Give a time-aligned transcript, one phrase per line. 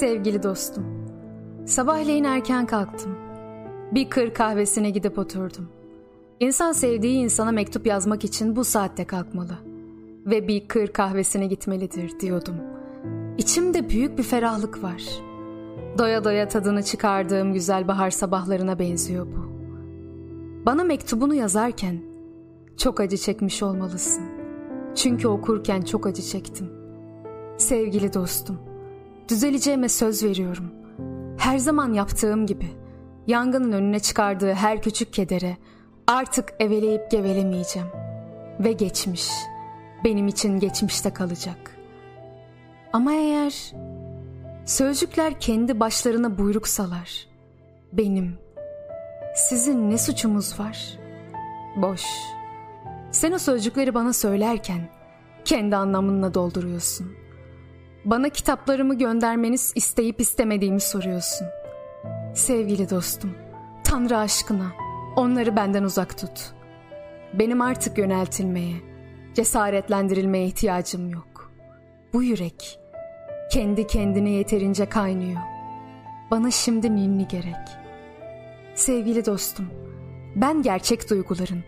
[0.00, 0.84] Sevgili dostum,
[1.66, 3.16] sabahleyin erken kalktım.
[3.92, 5.68] Bir kır kahvesine gidip oturdum.
[6.40, 9.58] İnsan sevdiği insana mektup yazmak için bu saatte kalkmalı.
[10.26, 12.54] Ve bir kır kahvesine gitmelidir diyordum.
[13.38, 15.02] İçimde büyük bir ferahlık var.
[15.98, 19.50] Doya doya tadını çıkardığım güzel bahar sabahlarına benziyor bu.
[20.66, 22.00] Bana mektubunu yazarken
[22.76, 24.24] çok acı çekmiş olmalısın.
[24.94, 26.68] Çünkü okurken çok acı çektim.
[27.58, 28.69] Sevgili dostum,
[29.30, 30.70] düzeleceğime söz veriyorum.
[31.38, 32.68] Her zaman yaptığım gibi
[33.26, 35.56] yangının önüne çıkardığı her küçük kedere
[36.06, 37.88] artık eveleyip gevelemeyeceğim.
[38.60, 39.30] Ve geçmiş,
[40.04, 41.76] benim için geçmişte kalacak.
[42.92, 43.72] Ama eğer
[44.66, 47.26] sözcükler kendi başlarına buyruk salar,
[47.92, 48.38] benim,
[49.34, 50.98] sizin ne suçumuz var?
[51.76, 52.04] Boş.
[53.10, 54.88] Sen o sözcükleri bana söylerken
[55.44, 57.12] kendi anlamınla dolduruyorsun.
[58.04, 61.46] Bana kitaplarımı göndermeniz isteyip istemediğimi soruyorsun.
[62.34, 63.34] Sevgili dostum,
[63.84, 64.72] Tanrı aşkına
[65.16, 66.52] onları benden uzak tut.
[67.34, 68.76] Benim artık yöneltilmeye,
[69.34, 71.50] cesaretlendirilmeye ihtiyacım yok.
[72.12, 72.78] Bu yürek
[73.52, 75.40] kendi kendine yeterince kaynıyor.
[76.30, 77.68] Bana şimdi ninni gerek.
[78.74, 79.66] Sevgili dostum,
[80.36, 81.64] ben gerçek duyguların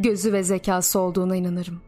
[0.00, 1.80] gözü ve zekası olduğuna inanırım.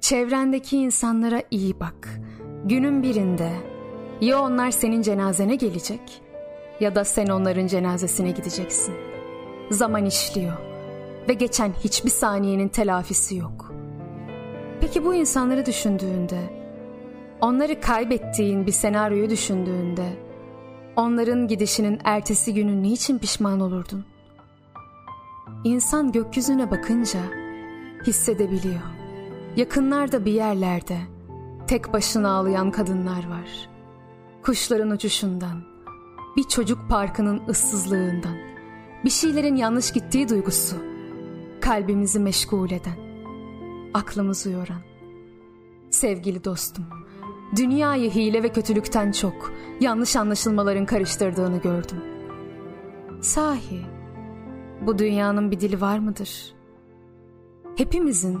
[0.00, 2.20] Çevrendeki insanlara iyi bak.
[2.64, 3.52] Günün birinde
[4.20, 6.22] ya onlar senin cenazene gelecek
[6.80, 8.94] ya da sen onların cenazesine gideceksin.
[9.70, 10.52] Zaman işliyor
[11.28, 13.72] ve geçen hiçbir saniyenin telafisi yok.
[14.80, 16.40] Peki bu insanları düşündüğünde,
[17.40, 20.08] onları kaybettiğin bir senaryoyu düşündüğünde,
[20.96, 24.04] onların gidişinin ertesi günü niçin pişman olurdun?
[25.64, 27.20] İnsan gökyüzüne bakınca
[28.06, 28.82] hissedebiliyor.
[29.56, 31.11] Yakınlarda bir yerlerde
[31.72, 33.68] tek başına ağlayan kadınlar var.
[34.42, 35.62] Kuşların uçuşundan,
[36.36, 38.36] bir çocuk parkının ıssızlığından,
[39.04, 40.76] bir şeylerin yanlış gittiği duygusu,
[41.60, 42.98] kalbimizi meşgul eden,
[43.94, 44.80] aklımızı yoran.
[45.90, 46.84] Sevgili dostum,
[47.56, 52.00] dünyayı hile ve kötülükten çok yanlış anlaşılmaların karıştırdığını gördüm.
[53.20, 53.86] Sahi,
[54.80, 56.54] bu dünyanın bir dili var mıdır?
[57.76, 58.40] Hepimizin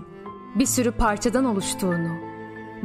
[0.58, 2.31] bir sürü parçadan oluştuğunu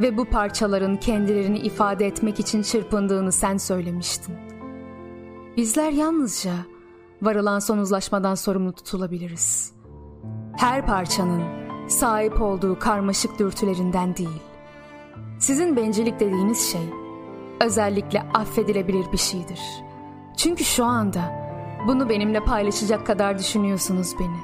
[0.00, 4.34] ve bu parçaların kendilerini ifade etmek için çırpındığını sen söylemiştin.
[5.56, 6.52] Bizler yalnızca
[7.22, 9.72] varılan son uzlaşmadan sorumlu tutulabiliriz.
[10.56, 11.42] Her parçanın
[11.88, 14.42] sahip olduğu karmaşık dürtülerinden değil.
[15.38, 16.88] Sizin bencillik dediğiniz şey
[17.60, 19.60] özellikle affedilebilir bir şeydir.
[20.36, 21.48] Çünkü şu anda
[21.86, 24.38] bunu benimle paylaşacak kadar düşünüyorsunuz beni.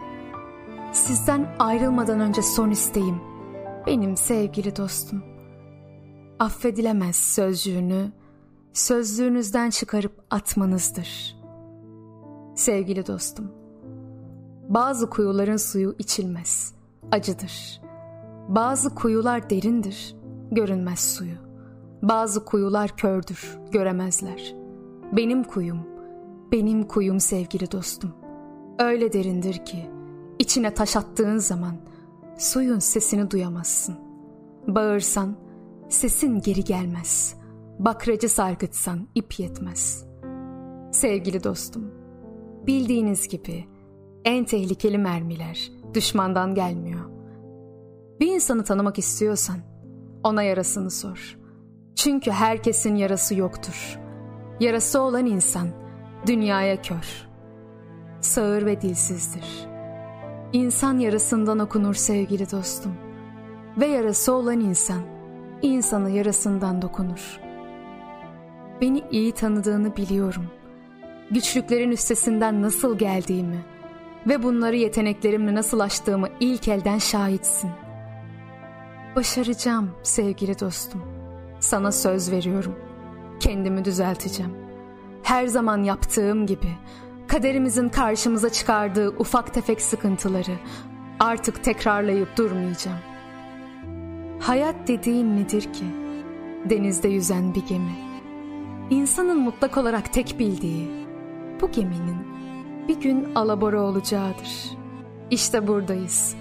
[0.93, 3.20] Sizden ayrılmadan önce son isteğim
[3.87, 5.34] benim sevgili dostum.
[6.39, 8.12] Affedilemez sözcüğünü
[8.72, 11.37] sözlüğünüzden çıkarıp atmanızdır.
[12.55, 13.53] Sevgili dostum,
[14.69, 16.75] bazı kuyuların suyu içilmez,
[17.12, 17.81] acıdır.
[18.49, 20.17] Bazı kuyular derindir,
[20.50, 21.37] görünmez suyu.
[22.03, 24.55] Bazı kuyular kördür, göremezler.
[25.12, 25.81] Benim kuyum,
[26.53, 28.12] benim kuyum sevgili dostum.
[28.78, 29.91] Öyle derindir ki
[30.39, 31.77] içine taş attığın zaman
[32.39, 33.94] suyun sesini duyamazsın.
[34.67, 35.44] Bağırsan
[35.89, 37.34] sesin geri gelmez.
[37.78, 40.06] Bakracı sargıtsan ip yetmez.
[40.93, 41.91] Sevgili dostum,
[42.67, 43.64] bildiğiniz gibi
[44.25, 47.00] en tehlikeli mermiler düşmandan gelmiyor.
[48.20, 49.56] Bir insanı tanımak istiyorsan
[50.25, 51.38] ona yarasını sor.
[51.97, 53.99] Çünkü herkesin yarası yoktur.
[54.61, 55.69] Yarası olan insan
[56.26, 57.29] dünyaya kör.
[58.20, 59.67] Sağır ve dilsizdir.
[60.53, 62.93] İnsan yarasından okunur sevgili dostum.
[63.81, 65.03] Ve yarası olan insan,
[65.62, 67.41] insanı yarasından dokunur.
[68.81, 70.47] Beni iyi tanıdığını biliyorum.
[71.31, 73.65] Güçlüklerin üstesinden nasıl geldiğimi
[74.27, 77.71] ve bunları yeteneklerimle nasıl aştığımı ilk elden şahitsin.
[79.17, 81.03] Başaracağım sevgili dostum.
[81.61, 82.75] Sana söz veriyorum.
[83.41, 84.65] Kendimi düzelteceğim
[85.25, 86.69] her zaman yaptığım gibi
[87.29, 90.55] kaderimizin karşımıza çıkardığı ufak tefek sıkıntıları
[91.21, 92.99] artık tekrarlayıp durmayacağım.
[94.40, 95.84] Hayat dediğin nedir ki?
[96.70, 97.94] Denizde yüzen bir gemi.
[98.90, 100.90] İnsanın mutlak olarak tek bildiği
[101.60, 102.19] bu geminin
[102.88, 104.76] bir gün alabora olacağıdır.
[105.31, 106.36] İşte buradayız.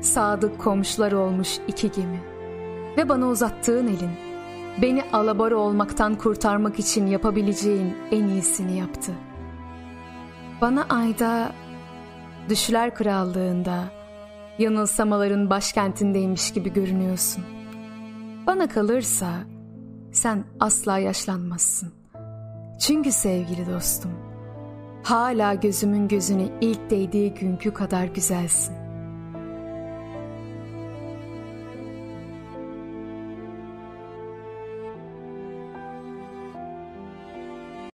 [0.00, 2.20] Sadık komşular olmuş iki gemi.
[2.96, 4.10] Ve bana uzattığın elin
[4.82, 9.12] Beni alabora olmaktan kurtarmak için yapabileceğin en iyisini yaptı.
[10.60, 11.52] Bana ayda
[12.48, 13.84] Düşler Krallığında
[14.58, 17.44] yanılsamaların başkentindeymiş gibi görünüyorsun.
[18.46, 19.32] Bana kalırsa
[20.12, 21.92] sen asla yaşlanmazsın
[22.80, 24.10] Çünkü sevgili dostum,
[25.02, 28.85] hala gözümün gözüne ilk değdiği günkü kadar güzelsin.